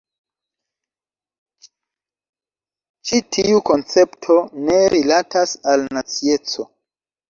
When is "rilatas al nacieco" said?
4.99-6.73